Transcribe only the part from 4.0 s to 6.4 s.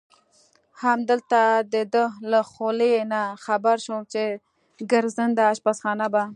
چې ګرځنده اشپزخانه به.